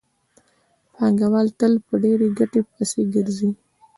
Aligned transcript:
پانګوال 0.93 1.47
تل 1.59 1.73
په 1.85 1.93
ډېرې 2.03 2.27
ګټې 2.37 2.61
پسې 2.71 3.01
ګرځي 3.13 3.49